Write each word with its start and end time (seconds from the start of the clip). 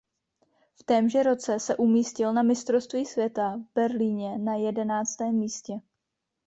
V 0.73 0.83
témže 0.83 1.23
roce 1.23 1.59
se 1.59 1.75
umístil 1.77 2.33
na 2.33 2.43
mistrovství 2.43 3.05
světa 3.05 3.55
v 3.57 3.73
Berlíně 3.75 4.37
na 4.37 4.55
jedenáctém 4.55 5.35
místě. 5.35 5.73